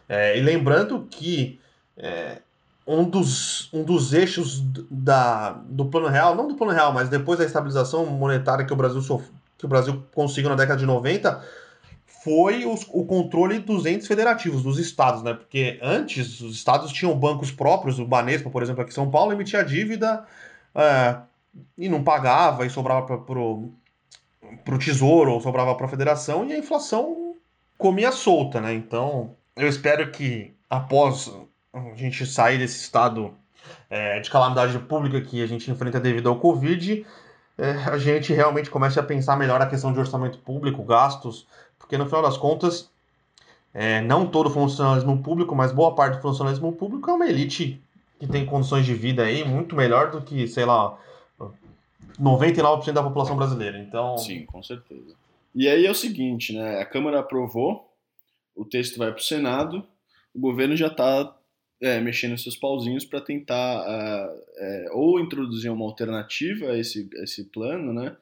é, 0.10 0.38
e 0.38 0.42
lembrando 0.42 1.08
que 1.12 1.60
é, 1.96 2.42
um 2.88 3.08
dos, 3.08 3.72
um 3.72 3.84
dos 3.84 4.14
eixos 4.14 4.60
da, 4.90 5.52
do 5.52 5.86
plano 5.86 6.08
real, 6.08 6.36
não 6.36 6.48
do 6.48 6.56
plano 6.56 6.74
real, 6.74 6.92
mas 6.92 7.08
depois 7.08 7.38
da 7.38 7.46
estabilização 7.46 8.06
monetária 8.08 8.66
que 8.66 8.74
o 8.74 8.78
Brasil, 8.78 9.02
sof, 9.02 9.30
que 9.58 9.66
o 9.66 9.70
Brasil 9.70 10.04
conseguiu 10.12 10.50
na 10.50 10.56
década 10.56 10.80
de 10.80 10.88
90, 10.88 11.44
foi 12.24 12.66
os, 12.66 12.86
o 12.90 13.06
controle 13.06 13.60
dos 13.60 13.86
entes 13.86 14.08
federativos, 14.08 14.64
dos 14.64 14.80
estados, 14.80 15.24
né? 15.24 15.34
Porque 15.34 15.80
antes 15.82 16.42
os 16.42 16.56
estados 16.56 16.92
tinham 16.92 17.18
bancos 17.18 17.52
próprios, 17.52 18.00
o 18.00 18.06
Banespa, 18.06 18.50
por 18.50 18.62
exemplo, 18.64 18.82
aqui 18.82 18.92
em 18.92 18.96
São 18.96 19.10
Paulo, 19.10 19.32
emitia 19.32 19.64
dívida 19.64 20.26
é, 20.76 21.18
e 21.78 21.88
não 21.90 22.04
pagava 22.04 22.66
e 22.66 22.70
sobrava 22.70 23.18
para 23.18 23.40
o 23.40 24.80
tesouro 24.80 25.34
ou 25.34 25.42
sobrava 25.42 25.76
para 25.76 25.86
a 25.86 25.90
federação 25.90 26.46
e 26.46 26.54
a 26.54 26.58
inflação 26.58 27.36
comia 27.78 28.12
solta, 28.12 28.60
né? 28.60 28.74
Então 28.74 29.36
eu 29.56 29.68
espero 29.68 30.12
que 30.12 30.54
após 30.70 31.32
a 31.74 31.96
gente 31.96 32.26
sair 32.26 32.58
desse 32.58 32.82
estado 32.82 33.34
é, 33.90 34.20
de 34.20 34.30
calamidade 34.30 34.78
pública 34.80 35.22
que 35.22 35.42
a 35.42 35.48
gente 35.48 35.70
enfrenta 35.70 36.00
devido 36.00 36.30
ao 36.30 36.40
Covid, 36.40 37.06
é, 37.58 37.72
a 37.72 37.98
gente 37.98 38.34
realmente 38.34 38.70
comece 38.70 39.00
a 39.00 39.04
pensar 39.04 39.36
melhor 39.36 39.62
a 39.62 39.66
questão 39.66 39.92
de 39.92 40.00
orçamento 40.00 40.38
público, 40.40 40.84
gastos, 40.84 41.48
porque 41.80 41.98
no 41.98 42.06
final 42.06 42.22
das 42.22 42.38
contas, 42.38 42.90
é, 43.74 44.02
não 44.02 44.28
todo 44.28 44.50
funcionalismo 44.50 45.22
público, 45.24 45.56
mas 45.56 45.72
boa 45.72 45.96
parte 45.96 46.18
do 46.18 46.22
funcionalismo 46.22 46.72
público 46.74 47.10
é 47.10 47.14
uma 47.14 47.28
elite 47.28 47.82
que 48.20 48.28
tem 48.28 48.46
condições 48.46 48.86
de 48.86 48.94
vida 48.94 49.24
aí 49.24 49.44
muito 49.44 49.76
melhor 49.76 50.12
do 50.12 50.22
que, 50.22 50.48
sei 50.48 50.66
lá, 50.66 50.98
99% 52.20 52.92
da 52.92 53.04
população 53.04 53.36
brasileira. 53.36 53.78
Então. 53.78 54.18
Sim, 54.18 54.46
com 54.46 54.62
certeza. 54.62 55.16
E 55.54 55.68
aí 55.68 55.86
é 55.86 55.92
o 55.92 55.96
seguinte, 55.96 56.54
né? 56.54 56.80
A 56.80 56.86
Câmara 56.86 57.20
aprovou, 57.20 57.92
o 58.56 58.66
texto 58.66 58.98
vai 58.98 59.12
para 59.12 59.20
o 59.20 59.24
Senado, 59.24 59.84
o 60.34 60.40
governo 60.40 60.76
já 60.76 60.88
está 60.88 61.36
é, 61.82 62.00
mexendo 62.00 62.38
seus 62.38 62.56
pauzinhos 62.56 63.06
para 63.06 63.22
tentar 63.22 63.82
uh, 63.82 64.42
é, 64.58 64.88
ou 64.92 65.20
introduzir 65.20 65.72
uma 65.72 65.86
alternativa 65.86 66.72
a 66.72 66.78
esse, 66.78 67.10
a 67.20 67.24
esse 67.24 67.46
plano, 67.46 67.94
né? 67.94 68.16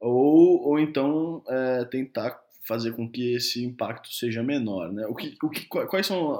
Ou, 0.00 0.68
ou 0.68 0.78
então 0.78 1.42
é, 1.48 1.84
tentar 1.84 2.40
fazer 2.66 2.92
com 2.92 3.10
que 3.10 3.34
esse 3.34 3.64
impacto 3.64 4.12
seja 4.12 4.42
menor, 4.42 4.92
né? 4.92 5.06
O 5.06 5.14
que, 5.14 5.36
o 5.42 5.50
que, 5.50 5.66
quais 5.66 6.06
são 6.06 6.38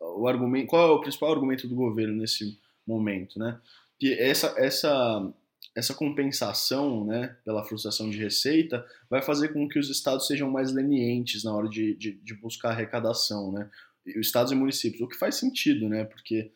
o 0.00 0.26
argumento, 0.28 0.68
qual 0.68 0.88
é 0.88 0.90
o 0.92 1.00
principal 1.00 1.32
argumento 1.32 1.68
do 1.68 1.74
governo 1.74 2.14
nesse 2.14 2.58
momento, 2.86 3.38
né? 3.38 3.60
Que 3.98 4.14
essa, 4.14 4.54
essa, 4.56 5.32
essa 5.74 5.94
compensação, 5.94 7.04
né, 7.04 7.36
pela 7.44 7.64
frustração 7.64 8.10
de 8.10 8.18
receita, 8.18 8.84
vai 9.08 9.22
fazer 9.22 9.52
com 9.52 9.68
que 9.68 9.78
os 9.78 9.88
estados 9.88 10.26
sejam 10.26 10.50
mais 10.50 10.72
lenientes 10.72 11.44
na 11.44 11.54
hora 11.54 11.68
de, 11.68 11.94
de, 11.94 12.12
de 12.12 12.34
buscar 12.34 12.70
arrecadação, 12.70 13.52
né? 13.52 13.70
Estados 14.06 14.52
e 14.52 14.54
municípios, 14.54 15.00
o 15.00 15.08
que 15.08 15.18
faz 15.18 15.36
sentido, 15.36 15.88
né? 15.88 16.04
Porque 16.04 16.52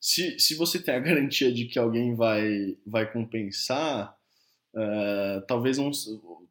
se, 0.00 0.38
se 0.38 0.54
você 0.54 0.82
tem 0.82 0.94
a 0.94 1.00
garantia 1.00 1.52
de 1.52 1.66
que 1.66 1.78
alguém 1.78 2.14
vai, 2.14 2.76
vai 2.86 3.10
compensar, 3.10 4.16
uh, 4.74 5.40
talvez 5.46 5.78
não, 5.78 5.90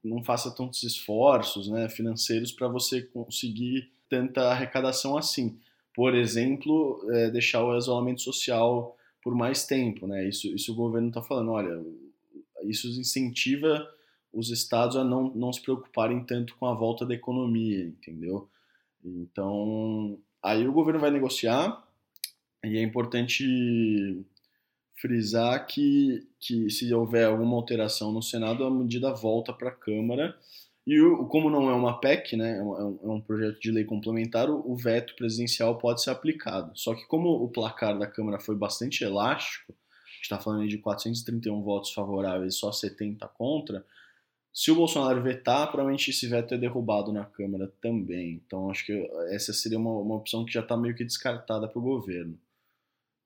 não 0.04 0.24
faça 0.24 0.54
tantos 0.54 0.84
esforços 0.84 1.70
né, 1.70 1.90
financeiros 1.90 2.52
para 2.52 2.68
você 2.68 3.02
conseguir 3.02 3.92
tanta 4.08 4.50
arrecadação 4.50 5.18
assim. 5.18 5.60
Por 5.94 6.16
exemplo, 6.16 7.06
é, 7.12 7.30
deixar 7.30 7.64
o 7.64 7.78
isolamento 7.78 8.22
social 8.22 8.96
por 9.22 9.36
mais 9.36 9.66
tempo, 9.66 10.08
né? 10.08 10.28
Isso, 10.28 10.48
isso 10.48 10.72
o 10.72 10.76
governo 10.76 11.10
está 11.10 11.22
falando, 11.22 11.52
olha, 11.52 11.84
isso 12.64 12.88
incentiva 12.88 13.88
os 14.32 14.50
estados 14.50 14.96
a 14.96 15.04
não, 15.04 15.34
não 15.34 15.52
se 15.52 15.62
preocuparem 15.62 16.24
tanto 16.24 16.56
com 16.56 16.66
a 16.66 16.74
volta 16.74 17.06
da 17.06 17.14
economia, 17.14 17.84
entendeu? 17.84 18.50
Então, 19.04 20.20
Aí 20.44 20.68
o 20.68 20.74
governo 20.74 21.00
vai 21.00 21.12
negociar 21.12 21.84
e 22.64 22.78
é 22.78 22.82
importante 22.82 24.24
frisar 25.00 25.66
que, 25.66 26.28
que 26.40 26.70
se 26.70 26.94
houver 26.94 27.26
alguma 27.26 27.56
alteração 27.56 28.12
no 28.12 28.22
Senado, 28.22 28.66
a 28.66 28.72
medida 28.72 29.14
volta 29.14 29.54
para 29.54 29.70
a 29.70 29.76
Câmara. 29.76 30.38
E 30.86 31.00
o, 31.00 31.26
como 31.28 31.50
não 31.50 31.70
é 31.70 31.74
uma 31.74 32.00
PEC, 32.00 32.36
né, 32.36 32.58
é 32.58 32.64
um, 32.64 33.00
é 33.04 33.08
um 33.08 33.22
projeto 33.22 33.60
de 33.60 33.72
lei 33.72 33.86
complementar, 33.86 34.50
o, 34.50 34.72
o 34.72 34.76
veto 34.76 35.16
presidencial 35.16 35.78
pode 35.78 36.02
ser 36.02 36.10
aplicado. 36.10 36.72
Só 36.76 36.94
que 36.96 37.06
como 37.08 37.30
o 37.30 37.50
placar 37.50 37.98
da 37.98 38.08
Câmara 38.08 38.40
foi 38.40 38.56
bastante 38.56 39.04
elástico, 39.04 39.74
a 39.74 40.12
gente 40.16 40.24
está 40.24 40.40
falando 40.40 40.68
de 40.68 40.78
431 40.78 41.62
votos 41.62 41.94
favoráveis 41.94 42.56
e 42.56 42.58
só 42.58 42.72
70 42.72 43.28
contra, 43.30 43.86
se 44.54 44.72
o 44.72 44.76
Bolsonaro 44.76 45.22
vetar, 45.22 45.68
provavelmente 45.68 46.10
esse 46.10 46.28
veto 46.28 46.54
é 46.54 46.58
derrubado 46.58 47.14
na 47.14 47.24
Câmara 47.24 47.72
também. 47.82 48.42
Então 48.46 48.70
acho 48.70 48.86
que 48.86 49.10
essa 49.30 49.54
seria 49.54 49.78
uma, 49.78 49.92
uma 49.92 50.16
opção 50.16 50.44
que 50.46 50.54
já 50.54 50.62
está 50.62 50.76
meio 50.76 50.96
que 50.96 51.04
descartada 51.04 51.68
para 51.68 51.80
o 51.80 51.84
governo. 51.84 52.38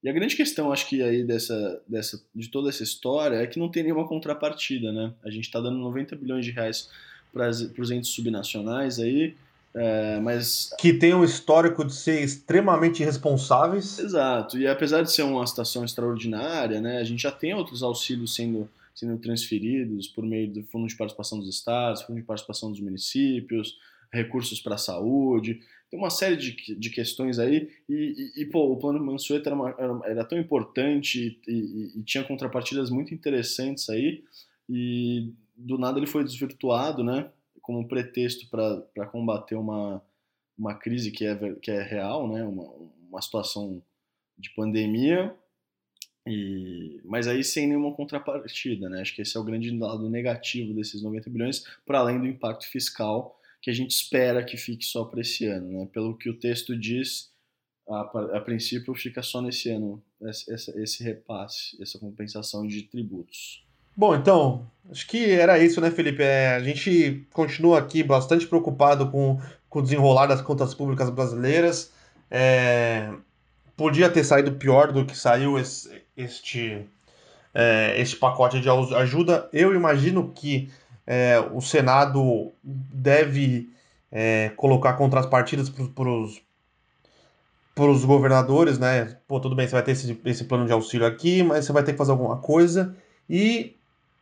E 0.04 0.10
a 0.10 0.14
grande 0.14 0.36
questão, 0.36 0.72
acho 0.74 0.88
que 0.88 1.02
aí 1.02 1.24
dessa, 1.24 1.82
dessa, 1.88 2.22
de 2.36 2.50
toda 2.50 2.68
essa 2.68 2.84
história 2.84 3.38
é 3.38 3.48
que 3.48 3.58
não 3.58 3.70
tem 3.70 3.84
nenhuma 3.84 4.06
contrapartida, 4.06 4.92
né? 4.92 5.14
A 5.24 5.30
gente 5.30 5.46
está 5.46 5.62
dando 5.62 5.78
90 5.78 6.16
bilhões 6.18 6.44
de 6.44 6.52
reais 6.52 6.90
para 7.32 7.50
os 7.50 7.90
entes 7.90 8.12
subnacionais 8.12 9.00
aí, 9.00 9.34
é, 9.74 10.20
mas... 10.20 10.70
Que 10.78 10.94
tem 10.94 11.14
um 11.14 11.24
histórico 11.24 11.86
de 11.86 11.94
ser 11.96 12.22
extremamente 12.22 13.02
irresponsáveis. 13.02 13.98
Exato, 13.98 14.58
e 14.58 14.68
apesar 14.68 15.04
de 15.04 15.12
ser 15.12 15.24
uma 15.24 15.48
situação 15.48 15.86
extraordinária, 15.86 16.82
né, 16.82 16.98
a 16.98 17.04
gente 17.06 17.24
já 17.24 17.32
tem 17.32 17.54
outros 17.54 17.82
auxílios 17.82 18.36
sendo 18.36 18.70
sendo 18.94 19.18
transferidos 19.20 20.08
por 20.08 20.26
meio 20.26 20.52
do 20.52 20.64
Fundo 20.64 20.88
de 20.88 20.96
Participação 20.96 21.40
dos 21.40 21.50
Estados, 21.50 22.04
Fundo 22.04 22.20
de 22.20 22.26
Participação 22.26 22.72
dos 22.72 22.80
Municípios, 22.80 23.78
recursos 24.12 24.62
para 24.62 24.76
a 24.76 24.78
saúde, 24.78 25.60
tem 25.94 26.00
uma 26.00 26.10
série 26.10 26.36
de, 26.36 26.76
de 26.76 26.90
questões 26.90 27.38
aí, 27.38 27.70
e, 27.88 28.32
e, 28.36 28.42
e 28.42 28.46
pô, 28.48 28.72
o 28.72 28.78
plano 28.78 29.04
Mansueto 29.04 29.48
era, 29.48 29.76
era, 29.78 30.00
era, 30.06 30.26
tão 30.26 30.40
importante 30.40 31.40
e, 31.48 31.92
e, 31.96 32.04
tinha 32.04 32.24
contrapartidas 32.24 32.90
muito 32.90 33.14
interessantes 33.14 33.88
aí, 33.90 34.24
e 34.68 35.32
do 35.56 35.78
nada 35.78 36.00
ele 36.00 36.08
foi 36.08 36.24
desvirtuado, 36.24 37.04
né, 37.04 37.30
como 37.62 37.88
pretexto 37.88 38.50
para 38.50 39.06
combater 39.12 39.54
uma, 39.54 40.04
uma 40.58 40.74
crise 40.74 41.12
que 41.12 41.26
é, 41.26 41.56
que 41.62 41.70
é 41.70 41.84
real, 41.84 42.28
né, 42.28 42.44
uma, 42.44 42.72
uma 43.10 43.22
situação 43.22 43.80
de 44.36 44.50
pandemia, 44.56 45.36
e, 46.26 47.02
mas 47.04 47.28
aí 47.28 47.44
sem 47.44 47.68
nenhuma 47.68 47.94
contrapartida, 47.94 48.90
né? 48.90 49.02
Acho 49.02 49.14
que 49.14 49.22
esse 49.22 49.36
é 49.36 49.40
o 49.40 49.44
grande 49.44 49.70
lado 49.78 50.10
negativo 50.10 50.74
desses 50.74 51.02
90 51.02 51.30
bilhões, 51.30 51.64
para 51.86 52.00
além 52.00 52.20
do 52.20 52.28
impacto 52.28 52.66
fiscal 52.68 53.40
que 53.62 53.70
a 53.70 53.74
gente 53.74 53.92
espera 53.92 54.44
que 54.44 54.58
fique 54.58 54.84
só 54.84 55.06
para 55.06 55.22
esse 55.22 55.46
ano, 55.46 55.80
né? 55.80 55.88
Pelo 55.92 56.18
que 56.18 56.30
o 56.30 56.38
texto 56.38 56.78
diz, 56.78 57.32
a, 57.88 58.02
a 58.38 58.42
princípio 58.42 58.94
fica 58.94 59.22
só 59.22 59.42
nesse 59.42 59.70
ano 59.70 60.04
esse, 60.22 60.82
esse 60.82 61.04
repasse, 61.04 61.82
essa 61.82 62.00
compensação 62.00 62.66
de 62.66 62.84
tributos. 62.84 63.64
Bom, 63.96 64.16
então, 64.16 64.66
acho 64.90 65.08
que 65.08 65.32
era 65.32 65.60
isso, 65.60 65.80
né, 65.80 65.92
Felipe? 65.92 66.24
É, 66.24 66.56
a 66.56 66.60
gente 66.60 67.28
continua 67.32 67.80
aqui 67.80 68.02
bastante 68.02 68.48
preocupado 68.48 69.12
com, 69.12 69.40
com 69.70 69.80
o 69.80 69.82
desenrolar 69.82 70.26
das 70.26 70.42
contas 70.42 70.74
públicas 70.74 71.10
brasileiras. 71.10 71.92
É, 72.32 73.14
podia 73.76 74.10
ter 74.10 74.24
saído 74.24 74.54
pior 74.54 74.92
do 74.92 75.06
que 75.06 75.18
saiu 75.18 75.58
esse, 75.58 76.02
este, 76.16 76.86
é, 77.54 78.00
este 78.00 78.16
pacote 78.16 78.60
de 78.60 78.70
ajuda. 78.70 79.50
Eu 79.52 79.76
imagino 79.76 80.32
que 80.34 80.72
é, 81.06 81.40
o 81.52 81.62
Senado 81.62 82.52
deve 82.64 83.70
é, 84.12 84.52
colocar 84.56 84.94
contrapartidas 84.94 85.70
para 85.70 86.10
os 87.90 88.06
governadores, 88.06 88.78
né? 88.78 89.18
Pô, 89.28 89.40
tudo 89.40 89.56
bem, 89.56 89.68
você 89.68 89.74
vai 89.74 89.84
ter 89.84 89.92
esse, 89.92 90.20
esse 90.26 90.44
plano 90.46 90.66
de 90.66 90.72
auxílio 90.72 91.06
aqui, 91.06 91.44
mas 91.44 91.66
você 91.66 91.74
vai 91.74 91.84
ter 91.84 91.94
que 91.94 91.98
fazer 91.98 92.12
alguma 92.12 92.38
coisa. 92.38 92.96
E 93.30 93.76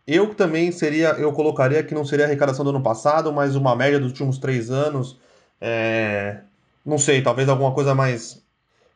eu 0.08 0.34
também 0.34 0.72
seria, 0.72 1.10
eu 1.10 1.32
colocaria 1.34 1.84
que 1.84 1.94
não 1.94 2.06
seria 2.06 2.26
a 2.26 2.28
arrecadação 2.28 2.64
do 2.64 2.72
ano 2.72 2.82
passado, 2.82 3.32
mas 3.32 3.56
uma 3.56 3.76
média 3.76 4.00
dos 4.00 4.10
últimos 4.10 4.38
três 4.38 4.70
anos. 4.72 5.20
É, 5.60 6.40
não 6.86 6.98
sei, 6.98 7.22
talvez 7.22 7.48
alguma 7.48 7.72
coisa 7.72 7.94
mais 7.94 8.42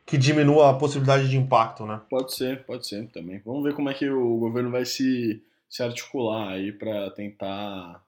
que 0.06 0.16
diminua 0.16 0.70
a 0.70 0.74
possibilidade 0.74 1.28
de 1.28 1.36
impacto, 1.36 1.84
né? 1.84 2.00
Pode 2.08 2.32
ser, 2.32 2.64
pode 2.64 2.86
ser 2.86 3.08
também. 3.08 3.42
Vamos 3.44 3.64
ver 3.64 3.74
como 3.74 3.90
é 3.90 3.94
que 3.94 4.08
o 4.08 4.38
governo 4.38 4.70
vai 4.70 4.84
se, 4.84 5.42
se 5.68 5.82
articular 5.82 6.50
aí 6.50 6.70
para 6.70 7.10
tentar 7.10 8.00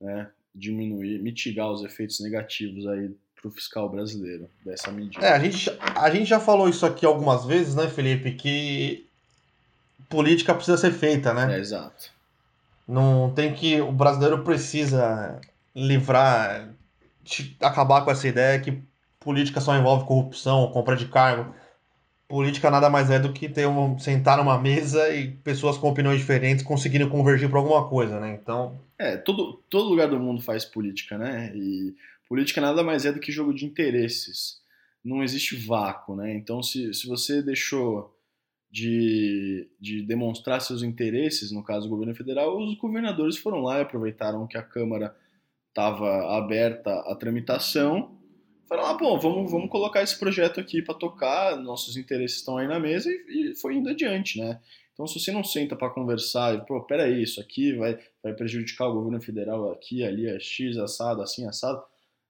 né, 0.00 0.30
diminuir, 0.54 1.20
mitigar 1.20 1.68
os 1.68 1.82
efeitos 1.82 2.20
negativos 2.20 2.86
aí 2.86 3.10
para 3.34 3.48
o 3.48 3.50
fiscal 3.50 3.88
brasileiro 3.88 4.48
dessa 4.64 4.92
medida. 4.92 5.26
É, 5.26 5.32
a 5.32 5.38
gente, 5.40 5.68
a 5.80 6.08
gente 6.10 6.26
já 6.26 6.38
falou 6.38 6.68
isso 6.68 6.86
aqui 6.86 7.04
algumas 7.04 7.44
vezes, 7.44 7.74
né, 7.74 7.88
Felipe, 7.88 8.32
que 8.32 9.04
política 10.08 10.54
precisa 10.54 10.76
ser 10.76 10.92
feita, 10.92 11.34
né? 11.34 11.56
É, 11.56 11.58
exato. 11.58 12.12
Não 12.86 13.32
tem 13.34 13.52
que. 13.52 13.80
O 13.80 13.90
brasileiro 13.90 14.44
precisa 14.44 15.40
livrar, 15.74 16.68
acabar 17.60 18.04
com 18.04 18.10
essa 18.12 18.28
ideia 18.28 18.60
que 18.60 18.80
política 19.22 19.60
só 19.60 19.76
envolve 19.76 20.06
corrupção, 20.06 20.70
compra 20.72 20.96
de 20.96 21.06
cargo. 21.06 21.54
Política 22.28 22.70
nada 22.70 22.88
mais 22.88 23.10
é 23.10 23.18
do 23.18 23.32
que 23.32 23.48
ter 23.48 23.66
um, 23.66 23.98
sentar 23.98 24.38
numa 24.38 24.58
mesa 24.58 25.14
e 25.14 25.30
pessoas 25.30 25.76
com 25.76 25.88
opiniões 25.88 26.18
diferentes 26.18 26.64
conseguindo 26.64 27.08
convergir 27.08 27.48
para 27.48 27.58
alguma 27.58 27.88
coisa, 27.88 28.18
né? 28.18 28.38
Então. 28.40 28.80
É, 28.98 29.16
todo, 29.16 29.62
todo 29.68 29.88
lugar 29.88 30.08
do 30.08 30.18
mundo 30.18 30.40
faz 30.40 30.64
política, 30.64 31.18
né? 31.18 31.52
E 31.54 31.94
política 32.28 32.60
nada 32.60 32.82
mais 32.82 33.04
é 33.04 33.12
do 33.12 33.20
que 33.20 33.30
jogo 33.30 33.52
de 33.52 33.66
interesses. 33.66 34.60
Não 35.04 35.22
existe 35.22 35.56
vácuo, 35.56 36.16
né? 36.16 36.34
Então, 36.34 36.62
se, 36.62 36.94
se 36.94 37.06
você 37.06 37.42
deixou 37.42 38.16
de, 38.70 39.68
de 39.78 40.02
demonstrar 40.02 40.60
seus 40.62 40.82
interesses, 40.82 41.52
no 41.52 41.62
caso 41.62 41.86
do 41.86 41.90
governo 41.90 42.14
federal, 42.14 42.56
os 42.56 42.74
governadores 42.78 43.36
foram 43.36 43.60
lá 43.60 43.78
e 43.78 43.82
aproveitaram 43.82 44.46
que 44.46 44.56
a 44.56 44.62
Câmara 44.62 45.14
estava 45.68 46.38
aberta 46.38 46.90
à 47.00 47.14
tramitação 47.14 48.21
falaram, 48.72 48.88
ah, 48.88 48.94
bom, 48.94 49.18
vamos, 49.18 49.50
vamos 49.50 49.70
colocar 49.70 50.02
esse 50.02 50.18
projeto 50.18 50.58
aqui 50.58 50.80
para 50.80 50.94
tocar, 50.94 51.56
nossos 51.56 51.96
interesses 51.96 52.38
estão 52.38 52.56
aí 52.56 52.66
na 52.66 52.80
mesa 52.80 53.10
e, 53.10 53.50
e, 53.52 53.54
foi 53.60 53.74
indo 53.74 53.90
adiante, 53.90 54.40
né? 54.40 54.58
Então, 54.94 55.06
se 55.06 55.18
você 55.18 55.30
não 55.30 55.44
senta 55.44 55.76
para 55.76 55.90
conversar, 55.90 56.54
e, 56.54 56.66
pô, 56.66 56.82
peraí, 56.82 57.22
isso 57.22 57.40
aqui 57.40 57.74
vai, 57.74 57.98
vai 58.22 58.32
prejudicar 58.34 58.88
o 58.88 58.94
governo 58.94 59.20
federal 59.20 59.70
aqui, 59.72 60.02
ali, 60.02 60.26
é 60.26 60.38
X, 60.40 60.78
assado, 60.78 61.22
assim, 61.22 61.46
assado, 61.46 61.82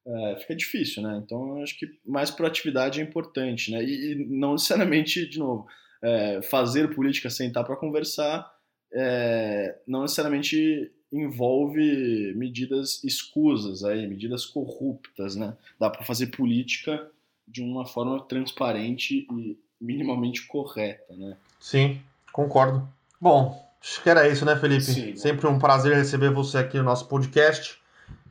é, 0.05 0.37
fica 0.41 0.57
difícil, 0.57 1.03
né? 1.03 1.21
Então, 1.25 1.59
eu 1.59 1.63
acho 1.63 1.79
que 1.79 1.87
mais 2.05 2.31
proatividade 2.31 3.01
é 3.01 3.05
importante, 3.05 3.71
né? 3.71 3.83
E, 3.85 4.13
e 4.13 4.27
não 4.29 4.53
necessariamente, 4.53 5.29
de 5.29 5.39
novo, 5.39 5.67
é, 6.03 6.43
fazer 6.43 6.93
política, 6.95 7.31
sentar 7.31 7.65
para 7.65 7.77
conversar, 7.77 8.51
é, 8.93 9.79
não 9.87 10.03
necessariamente 10.03 10.91
envolve 11.13 12.33
medidas 12.35 13.05
escusas 13.05 13.85
aí, 13.85 14.07
medidas 14.07 14.47
corruptas, 14.47 15.37
né? 15.37 15.55
Dá 15.79 15.91
para 15.91 16.05
fazer 16.05 16.29
política 16.29 17.07
de 17.47 17.63
uma 17.63 17.85
forma 17.85 18.21
transparente 18.21 19.27
e 19.31 19.59
minimamente 19.81 20.47
correta, 20.47 21.15
né? 21.15 21.37
Sim, 21.61 22.01
concordo. 22.33 22.89
Bom, 23.21 23.63
acho 23.81 24.03
que 24.03 24.09
era 24.09 24.27
isso, 24.29 24.45
né, 24.45 24.57
Felipe? 24.57 24.83
Sim, 24.83 25.17
Sempre 25.17 25.47
um 25.47 25.59
prazer 25.59 25.95
receber 25.95 26.31
você 26.31 26.59
aqui 26.59 26.79
no 26.79 26.85
nosso 26.85 27.07
podcast. 27.07 27.81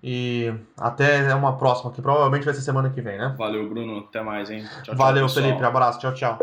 E 0.03 0.51
até 0.75 1.33
uma 1.35 1.57
próxima, 1.57 1.91
que 1.91 2.01
provavelmente 2.01 2.43
vai 2.43 2.55
ser 2.55 2.61
semana 2.61 2.89
que 2.89 3.01
vem, 3.01 3.19
né? 3.19 3.35
Valeu, 3.37 3.69
Bruno. 3.69 3.99
Até 3.99 4.21
mais, 4.23 4.49
hein? 4.49 4.65
Tchau, 4.81 4.95
Valeu, 4.95 5.27
tchau, 5.27 5.35
Felipe. 5.35 5.63
Abraço. 5.63 5.99
Tchau, 5.99 6.13
tchau. 6.15 6.39